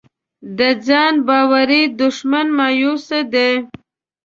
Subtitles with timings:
[0.57, 3.47] د ځان باورۍ دښمن مایوسي ده.